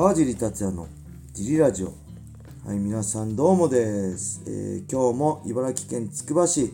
[0.00, 0.88] 川尻達也の
[1.34, 1.88] ジリラジオ。
[2.66, 6.72] はい皆さんどうもです、えー今日も茨城県つくば市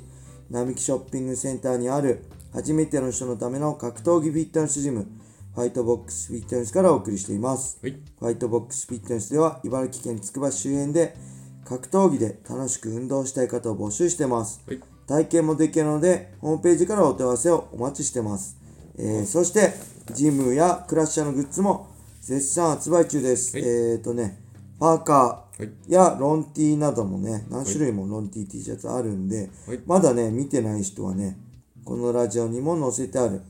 [0.48, 5.08] 並木ショッピングセンターにある初めての人のための格闘技フィットネスジム
[5.56, 7.94] ファイトボックスフィットネスからお送りしています、はい。
[7.94, 11.16] ファイトボックスフィットネスでは茨城県つくば市周辺で
[11.64, 14.80] 格闘技で楽しく運動したい方を募集してます、はい。
[15.08, 18.56] 体験もできるのでホームページからお問い合わせをお待ちしてます、
[18.96, 19.72] えーそして
[20.14, 21.95] ジムやクラッシャーのグッズも
[22.26, 24.42] 絶賛発売中です、はいえっ、ー、とね
[24.80, 31.38] パーカーはいやロンティーなどもね何種類もロンティー T シャツあるんで、はいまだね見てない人はね
[31.84, 33.42] このラジオにも載せてある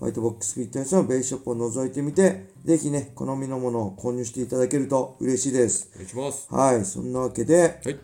[0.00, 6.48] ホワイトボックスフィットネスのベースショップを覗いてみてぜひね好みのものを購入していただけると嬉しいですお願いします。
[6.52, 7.92] はいそんなわけで、はい。
[7.92, 7.98] よ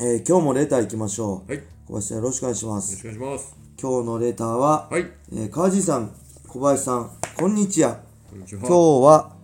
[0.00, 3.56] えー今日もレター行きましょう、はい小林さんよろしくお願いしまろすしくお願いします。
[3.78, 5.02] 今日のレターは、はい。
[5.32, 6.14] えー川地さん
[6.48, 8.60] 小林さんこんにちはこんにちは。
[8.62, 9.39] 今日は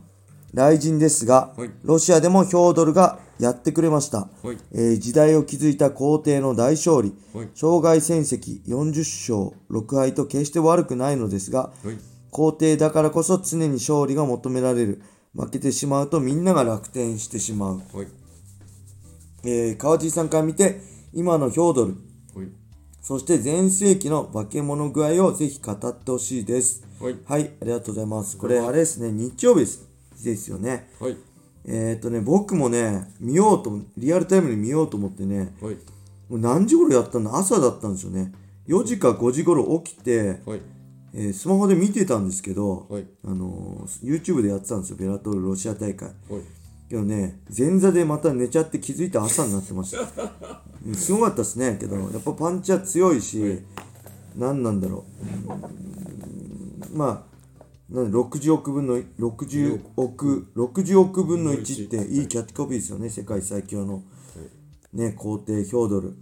[0.56, 1.70] 雷神ですが、はい。
[1.84, 4.58] ロシアでもヒョードルがやってくれました、はい。
[4.72, 7.48] えー時代を築いた皇帝の大勝利、はい。
[7.54, 11.98] 生涯戦績40勝6敗と決して悪くないのですが、はい。
[12.30, 15.02] 皇帝だからこそ常に勝利が求められる。
[15.34, 18.08] 負けてしまうとみんなが楽天してしまう、はい。
[19.44, 20.80] えー川地さんから見て
[21.12, 21.96] 今のヒョードル。
[22.34, 22.48] はい。
[23.02, 26.82] そして全盛期の化け物具合をぜひ語ってほしいです。
[26.98, 27.16] はい。
[27.26, 28.38] はいありがとうございます。
[28.38, 29.12] これあれですね。
[29.12, 31.16] 日曜日ですですよねはい。
[31.66, 35.74] えっ、ー、とね、僕もね、見ようと、リアルタイムに見ようと思ってね、はい。
[36.28, 38.32] もう何時頃やったんだ朝だったんですよね。
[38.68, 40.60] 4時か5時頃起きて、はい。
[41.14, 43.06] えースマホで見てたんですけど、はい。
[43.24, 46.08] あのー YouTube でやってたんですよ、ベラトールロシア大会。
[46.08, 46.16] はい。
[46.88, 50.02] けどね、前座でまた寝ちゃって気づいた朝になってました。
[50.86, 53.58] うんすごかったですね、けど、やっぱパンチは強いし、
[54.36, 55.04] 何なんだろ
[55.48, 56.92] う。
[56.92, 57.35] うんまあ、
[57.90, 60.52] なんで60億分の60億。
[60.56, 64.02] 60億分の1っていいキャッチコピーですよね世界最強の。
[64.92, 66.16] ね皇帝ヒョードル。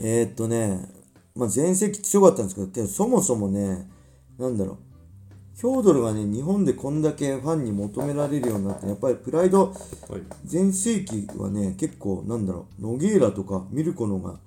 [0.00, 0.88] えー、っとね
[1.36, 3.88] まあ前席強かったんですけどけどそもそもね
[4.38, 4.78] なんだろう。
[5.54, 9.74] ヒョードルがね日本でこんだけファンに求められるようになってやっぱりプライドはい。
[10.44, 14.38] 全盛期はね結構なんだろうノゲーラとかミルコのが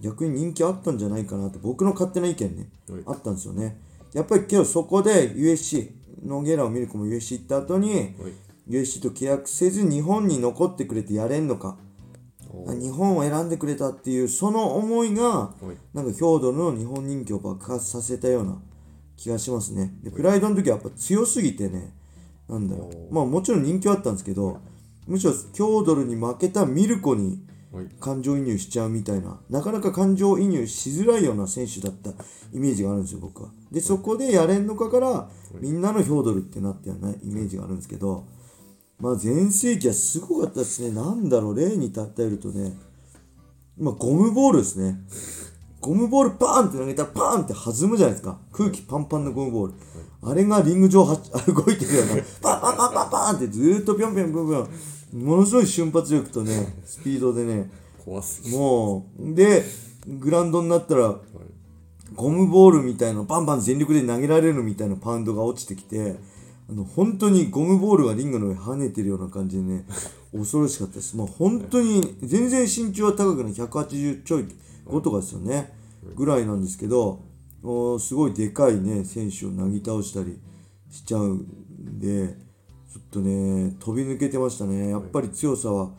[0.00, 3.02] 逆に人気あったんじゃないかなって僕の勝手な意見ね、はい。
[3.06, 3.78] あったんですよね
[4.12, 5.90] やっぱりけどそこで USC
[6.24, 8.12] ノゲーラをミルコも USC 行った後にはい。
[8.68, 11.78] USC と契約せず日本に残ってくれてやれんのか
[12.66, 15.76] 日本を選んでくれたっていうその思いがはい。
[15.94, 18.60] なんかヒョードルの日本人気を爆発させたような
[19.16, 19.92] 気がしますね。
[20.02, 21.92] で、プライドの時はやっぱ強すぎてね、
[22.48, 23.14] なんだろう。
[23.14, 24.60] まあもちろん人気はあったんですけど、
[25.06, 27.38] むしろヒョードルに負けたミルコにはい。
[28.00, 32.10] 感情移入しちゃうみたいな、なかなか感情移入しづらいような選手だった
[32.52, 33.50] イメージがあるんですよ、僕は。
[33.70, 35.28] で、そこでやれんのかから、
[35.60, 38.24] みんなのヒョードルってなったようなイメージがあるんですけど、
[38.98, 40.90] まあ全盛期はすごかったですね。
[40.90, 42.76] なんだろう、例に例えるとね、
[43.78, 45.00] まあゴムボールですね。
[45.80, 48.40] ゴムボールパーンって投げたらパーンって弾むじゃないですか。
[48.52, 49.74] 空気パンパンのゴムボール。
[50.22, 54.68] あれがリング上は動いてるような、パンパンパンパンパンってずーっとぴょんぴょんぴょんぴょん。
[55.12, 57.70] ものすごい瞬発力とね、 スピードでね、
[58.04, 58.50] 怖すぎ。
[58.50, 59.64] もう、で、
[60.06, 61.18] グラウンドになったら、はい。
[62.14, 66.16] ゴムボールみたいなバンバン全力で投げられるみたいなパウンドが落ちてきて、
[66.70, 69.84] あの、本当にゴムボールがリングの上跳ねてるような感じでね、
[70.32, 71.16] 恐ろしかったです。
[71.16, 74.44] まあ本当に、全然身長は高くない180ちょい
[74.86, 75.72] 5とかですよね、
[76.16, 77.20] ぐらいなんですけど、
[77.98, 80.38] すごいでかいね、選手をなぎ倒したり
[80.90, 82.36] しちゃうんで、
[82.92, 84.88] ちょっとね、飛び抜けてましたね。
[84.90, 85.90] やっぱり強さは、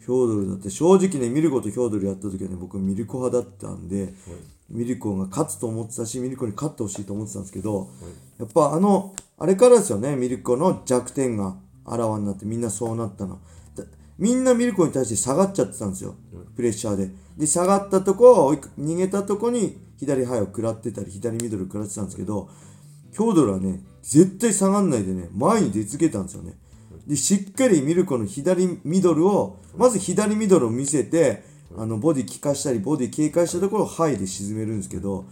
[0.00, 4.14] ヒョードルだって、正直ね、ミルコとヒョードルやった時はね、僕ミルコ派だったんで、
[4.70, 7.88] ミルコが勝つと思ってたし、ミルコに勝ってほしいと思ってたんですけど、
[8.38, 13.40] やっぱあの、あれからですよね、ミルコの弱点があらわになってみんなそうなったの。
[13.74, 13.84] だ
[14.18, 16.14] みんなミルコに対して下がっちゃってたんですよ、
[16.54, 17.10] プレッシャーで。
[17.36, 22.48] で、下がったとこ、逃げたとこに左ハイを食らってたり、左ミドル食らってたんですけど、
[23.16, 26.52] ヒョードルはね、絶対下がんないでね、前に出続けたんですよね。
[27.06, 31.42] で、しっかりミルコの左ミドルを、まず左ミドルを見せて、
[31.78, 35.24] あの、ボディ効かしたり、ボディ警戒したところをハイで沈めるんですけど、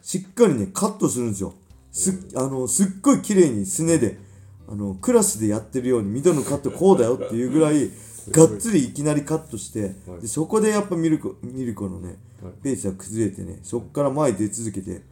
[0.00, 1.52] しっかりね、カットするんですよ。
[1.92, 4.18] すっ、あの、すっごい綺麗にすねで、
[4.66, 7.90] あの、クラスでやってるように、ミドルのカットこうだよっていうぐらい、
[8.30, 15.02] がっつりいきなりカットして、はいでそこでやっぱミルコ、ミルコのねはい、ペースが崩れてね、そこから前に出続けて、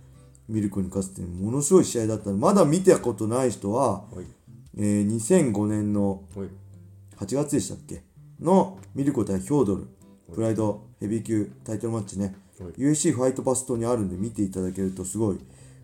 [0.48, 4.26] ミルコに勝つっていうものすごい試合だったので、まだ見たことない人は、はい。
[4.76, 6.48] えー2005年のはい。
[7.16, 8.02] 8月でしたっけ？
[8.40, 9.86] のミルコ対ヒョードル、
[10.34, 15.38] プライドヘビー級タイトルマッチね、はい USC ファイトパストにあるんで見ていただけるとすごい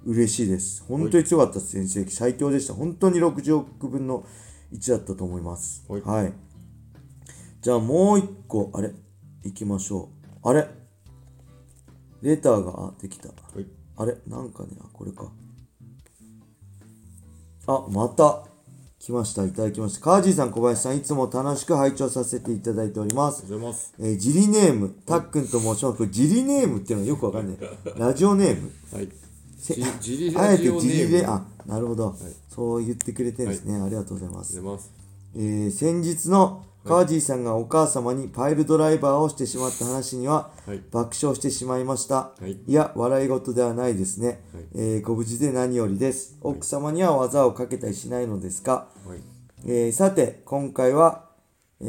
[0.04, 0.84] 嬉しいです。
[0.88, 2.12] 本当に強かったです、全盛期。
[2.12, 2.74] 最強でした。
[2.74, 4.26] 本当に60億分の
[4.72, 5.84] 1だったと思います。
[5.88, 6.32] はいはい。
[7.60, 8.92] じゃあもう一個、あれ？
[9.44, 10.10] 行きましょ
[10.42, 10.48] う。
[10.48, 10.66] あれ？
[12.22, 13.28] レターが、あ、できた。
[13.28, 13.66] はい
[14.00, 14.16] あれ？
[14.26, 15.30] なんかね、あ、これか。
[17.66, 18.44] あ、また
[18.98, 19.44] 来ました。
[19.44, 20.00] いただきました。
[20.00, 23.46] カージーさん、小林さん、いつも楽しく拝聴させていただいておりますあ。
[23.46, 25.98] りがとうございますえー、ジリネーム、たっくんと申します。
[25.98, 27.58] これ、ジリネームっていうのはよくわかんない。
[27.96, 29.08] ラジオネームはい
[29.58, 33.78] せジジリあえてラジオネームジリレ、あ、なるほど、いそう言ってくれてるんですね。
[33.80, 34.58] ありがとうございます。
[34.60, 34.90] ます
[35.36, 42.14] えー先日の川地さんがお母様にパイルドライバーをしてしまった話にははい爆笑してしまいました。
[42.16, 44.42] はいいや、笑い事ではないですね。
[44.52, 46.36] はいえーご無事で何よりです。
[46.40, 49.20] 奥様には技をかけたりしないのですか、はい
[49.66, 51.26] えーさて、今回は、
[51.80, 51.84] え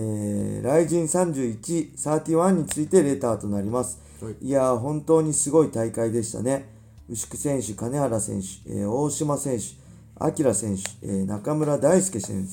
[0.64, 4.00] ー、ライジン31、31についてレターとなります。
[4.22, 6.70] はいいやー、本当にすごい大会でしたね。
[7.10, 12.52] 牛久選手、金原選手、えー大島選手、明選手、えー中村大輔選手、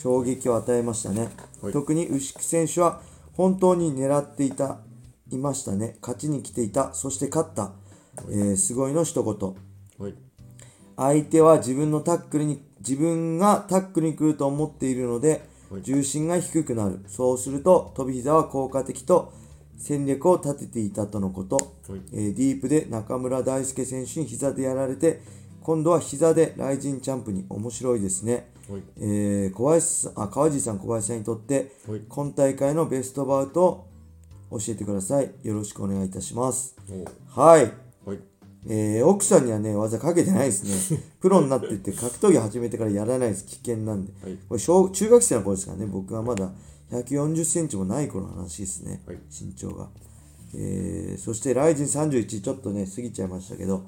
[0.00, 1.28] 衝撃を与えましたね。
[1.60, 1.72] はい。
[1.72, 3.00] 特に牛久選手は
[3.32, 4.78] 本当に狙っていた、
[5.32, 5.96] いましたね。
[6.00, 7.72] 勝ちに来ていた、そして勝った。
[8.30, 9.54] えーすごいの一言。
[9.98, 10.14] はい。
[10.96, 15.82] 相手は自分のタックルに自分がタックルに来ると思っているので、はい。
[15.82, 17.00] 重心が低くなる。
[17.08, 19.32] そうすると飛び膝は効果的と
[19.76, 21.62] 戦略を立てていたとのこと、は
[21.96, 22.00] い。
[22.12, 25.22] えーディープで中村大輔選手に膝でやられて
[25.60, 28.44] 今度は膝でライジンチャンプに面白いですね、はい
[28.98, 33.86] えー小林さんあ川地さん小林さんにとって、はい今大会のベストバウト
[34.50, 37.72] を教えてくださいよろしくお願いいたしますおはい
[38.06, 38.18] はい
[38.66, 41.02] えー奥さんにはね、技かけてないですね。
[41.20, 43.44] プロになってって格闘技始めてからやらないです。
[43.44, 44.12] 危険なんで。
[44.22, 45.86] はいこれ小、中学生の頃ですからね。
[45.86, 46.50] 僕はまだ
[46.90, 49.00] 140センチもない頃の話ですね。
[49.06, 49.88] はい身長が。
[50.54, 53.82] えーそして、ライジン31、ちょっとね、過ぎちゃいましたけど、はい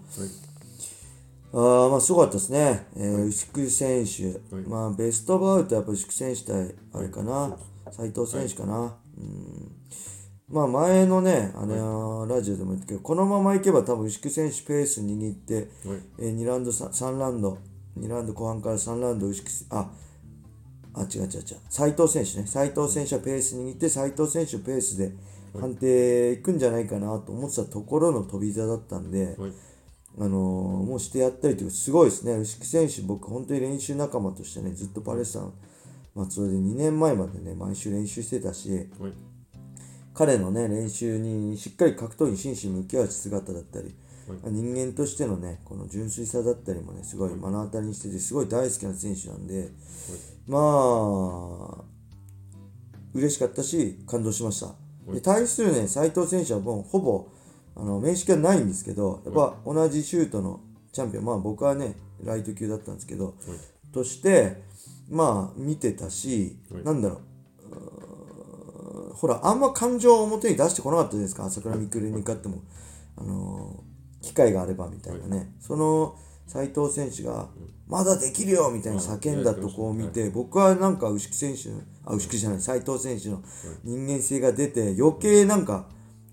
[1.52, 2.86] あーまあ、すごかったですね。
[2.96, 4.54] えー牛久選手。
[4.54, 4.64] はい。
[4.66, 7.56] まあ、ベストバウトはやっぱ牛久選手対、あれかな、
[7.90, 8.96] 斉藤選手かな。
[9.18, 9.72] うん。
[10.48, 15.66] まあ、前のね、あれはラジオでも言ったけど、このままいけば多分牛久選手ペース握って、はい。
[16.18, 17.58] えー、2ラウンド 3, 3ラウンド。
[17.98, 19.90] 2ラウンド後半から3ラウンド牛久あ
[20.94, 21.42] あ違う違う違う。
[21.68, 22.46] 斉藤選手ね。
[22.46, 25.12] 斉藤選手はペース握って斉藤選手ペースで
[25.58, 29.52] 判定いくんじゃないかなと思ってたところの飛び膝だったんで、はい
[30.18, 32.34] あのーもうしてやったりというかすごいですね。
[32.34, 35.52] 牛久選手僕本当に練習仲間としてねずっとパレスタン
[36.14, 39.12] 松尾で2年前までね毎週練習してたしはい。
[40.12, 43.94] 彼のね練習にしっかり格闘技に真摯に向き合う姿だったり、
[44.28, 44.52] はい。
[44.52, 49.70] 人間としてのねこの純粋さだったりもねすごい目の当たりにしててすごい大好きな選手なんで、
[50.48, 51.84] まあ
[53.14, 54.74] 嬉しかったし感動しました、
[55.12, 57.28] で対するね斉藤選手はもうほぼ
[57.80, 60.60] あの面識はないんですけどやっぱ同じシュートの
[60.92, 63.34] チャンピオンまあ僕はねライト級だったんですけど、
[63.94, 64.62] として
[65.08, 67.22] まあ見てたし、はいなんだろ
[67.70, 72.62] うほらあんま感情を表に出してこなかったじゃないですか朝倉未来に勝っても、
[73.16, 73.90] あのー
[74.22, 76.16] 機会があればみたいなね、その
[76.46, 77.48] 斉藤選手が、
[77.88, 83.42] まだできるよみたいに叫んだとこを見て、僕はなんか牛久選手のあ牛久じゃない斉藤選手の
[83.82, 85.86] 人間性が出て余計なんか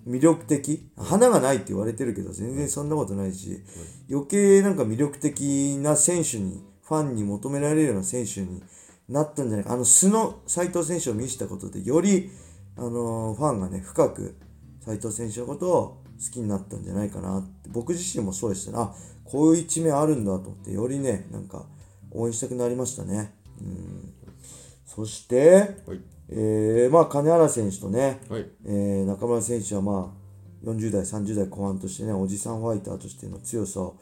[0.07, 0.89] 魅力的？
[0.95, 3.62] 花がないって言われてるけど全然そんなことないし、
[4.09, 8.64] 余計なんか魅力的な選手にファンに求められるような選手に
[9.09, 9.73] なったんじゃないか。
[9.73, 12.31] あの素の斉藤選手を見せたことでより、
[12.78, 14.37] あのーファンがね深く
[14.80, 17.69] 斉藤選手のことを好きになったんじゃないかなって。
[17.69, 18.71] 僕自身もそうでした。
[18.71, 18.95] ねあ
[19.26, 21.66] こういう一面あるんだと思ってよりねなんか
[22.11, 23.33] 応援したくなりましたね。
[23.59, 24.14] うん。
[24.85, 25.99] そして、はい
[26.30, 28.46] えーまあ金原選手とね、はい。
[28.66, 30.28] えー中村選手はまあ
[30.64, 33.98] 40代30代後半としてねおじさんファイターとしての強さを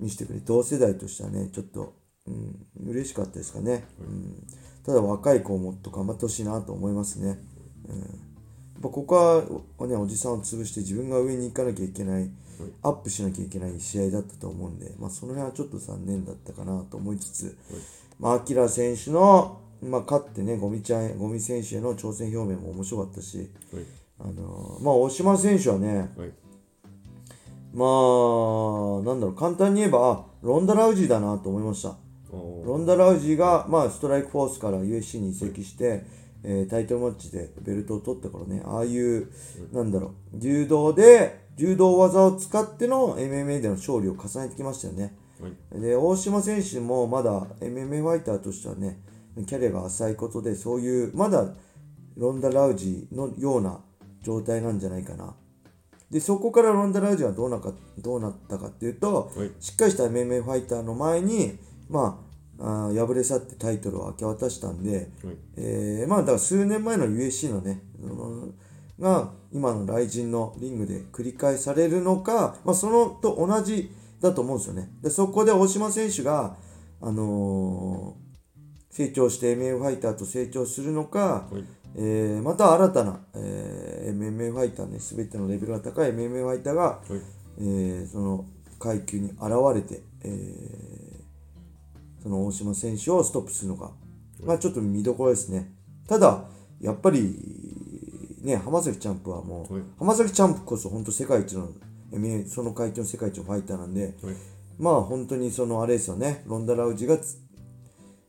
[0.00, 1.94] 見せてくれ同世代としてはねちょっと、
[2.26, 4.46] うん、嬉しかったですかね、うん、
[4.84, 7.38] ただ若い子もっと頑張ってほしいなと思いますね、
[7.88, 9.14] うん、やっぱここ
[9.78, 12.30] は、ね、おじさんを潰して自分が上に行かなきゃいけない
[12.82, 17.58] アップしなきゃいけない試合だったと思うんで、まあ、その辺はちょっと残念だったかなと思いつつ、
[18.18, 23.84] まあ、アキラ選手の、まあ、勝ってね、ゴミちゃん、ゴミ選手への挑戦表明も面白かったし、はい。
[24.18, 26.32] あのーまあ、大島選手はね、はい。
[27.74, 31.96] まあ、なんだろう、簡単に言えば、あロンダ・ラウジーだなと思いました。
[32.32, 36.04] ロンダ・ラウジーが、まあ、ストライクフォースから USC に移籍して、
[36.42, 39.28] えータイトルマッチでベルトを取った頃ね、ああいう、
[39.72, 45.14] なんだろう、柔道で、柔道技を使っての MMA での勝利を重ねてきましたよね。
[45.40, 45.80] はい。
[45.80, 48.98] で、大島選手もまだ MMA ファイターとしてはね、
[49.44, 51.46] キャリアが浅いことで、そういう、まだ
[52.16, 53.80] ロンダ・ラウジーのような
[54.22, 55.34] 状態なんじゃないかな。
[56.10, 62.22] で、そこからロンダ・ラウジーはどうなかどうなったかっていうと、はいしっかりした MMA ファイターの前に、ま
[62.58, 65.08] あ、敗れ去ってタイトルを明け渡したんで、はい
[65.56, 68.48] えーまあだから数年前の USC のね、その
[68.98, 73.90] が今の雷神のリングで繰り返されるのか、まあ、そのと同じ
[74.22, 74.90] だと思うんですよね。
[75.02, 76.56] でそこで大島選手が、
[77.02, 78.25] あのー
[78.96, 81.64] 成長して MMA ファイターと成長するのか、はい。
[81.96, 87.20] えーまた新たな、えー MMA ファイターね、すべてのレベルが高い MMA ファイターが、はい。
[87.58, 88.46] えーその
[88.78, 89.40] 階級に現
[89.74, 93.92] れて、えーその大島選手をストップするのか、
[94.42, 95.70] まあちょっと見どころですね。
[96.08, 96.44] ただ、
[96.80, 97.38] やっぱり、
[98.40, 99.82] ね、浜崎チャンプはもう、はい。
[99.98, 101.68] 浜崎チャンプこそ本当世界一の、
[102.12, 104.34] MMA その階級の世界一のファイターなんで、はい。
[104.78, 107.36] まあ本当にそのあれですよね、ロンダ・ラウジがつ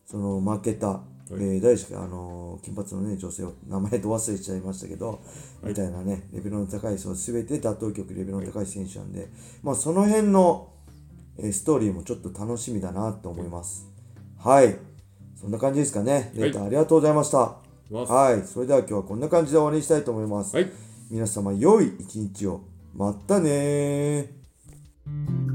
[0.10, 5.20] その負けた、えー誰でしたっけ、あのー金髪のね、女性を名前と忘れちゃいましたけど、
[5.62, 9.28] みたいなね、レベルの高い、そう全て打倒曲レベルの高い選手なんで、
[9.62, 10.70] まあその辺の、
[11.38, 13.88] えーストーリーもちょっと楽しみだなと思います。
[14.40, 14.78] はい。
[15.36, 16.32] そんな感じですかね。
[16.34, 17.38] レーターありがとうございました。
[17.92, 18.42] わはい。
[18.44, 20.56] それでは今日はこんな感じで終わりにしたいと思います。
[20.56, 20.72] はい
[21.10, 22.62] 皆様、良い一日を。
[22.94, 25.47] またねー。